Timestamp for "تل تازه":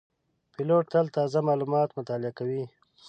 0.93-1.39